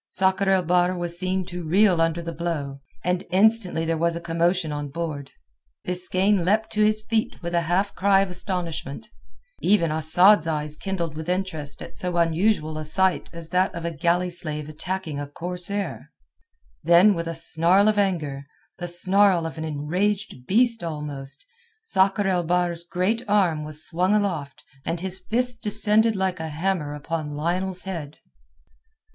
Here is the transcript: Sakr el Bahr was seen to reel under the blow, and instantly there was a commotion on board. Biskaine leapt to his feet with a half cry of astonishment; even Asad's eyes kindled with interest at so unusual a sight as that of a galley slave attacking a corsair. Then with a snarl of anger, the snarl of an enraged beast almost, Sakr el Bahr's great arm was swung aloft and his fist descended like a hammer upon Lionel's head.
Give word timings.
Sakr 0.09 0.49
el 0.49 0.63
Bahr 0.63 0.97
was 0.97 1.19
seen 1.19 1.45
to 1.45 1.63
reel 1.63 2.01
under 2.01 2.23
the 2.23 2.31
blow, 2.31 2.79
and 3.03 3.23
instantly 3.29 3.85
there 3.85 3.99
was 3.99 4.15
a 4.15 4.19
commotion 4.19 4.71
on 4.71 4.89
board. 4.89 5.29
Biskaine 5.85 6.43
leapt 6.43 6.71
to 6.71 6.83
his 6.83 7.03
feet 7.03 7.39
with 7.43 7.53
a 7.53 7.61
half 7.69 7.93
cry 7.93 8.21
of 8.21 8.31
astonishment; 8.31 9.09
even 9.61 9.91
Asad's 9.91 10.47
eyes 10.47 10.75
kindled 10.75 11.15
with 11.15 11.29
interest 11.29 11.83
at 11.83 11.97
so 11.99 12.17
unusual 12.17 12.79
a 12.79 12.83
sight 12.83 13.29
as 13.31 13.49
that 13.49 13.75
of 13.75 13.85
a 13.85 13.91
galley 13.93 14.31
slave 14.31 14.67
attacking 14.67 15.19
a 15.19 15.27
corsair. 15.27 16.09
Then 16.83 17.13
with 17.13 17.27
a 17.27 17.35
snarl 17.35 17.87
of 17.87 17.99
anger, 17.99 18.47
the 18.79 18.87
snarl 18.87 19.45
of 19.45 19.59
an 19.59 19.63
enraged 19.65 20.47
beast 20.47 20.83
almost, 20.83 21.45
Sakr 21.83 22.25
el 22.27 22.43
Bahr's 22.43 22.83
great 22.85 23.21
arm 23.27 23.63
was 23.63 23.85
swung 23.85 24.15
aloft 24.15 24.63
and 24.83 24.99
his 24.99 25.19
fist 25.19 25.61
descended 25.61 26.15
like 26.15 26.39
a 26.39 26.47
hammer 26.49 26.95
upon 26.95 27.29
Lionel's 27.29 27.83
head. 27.83 28.17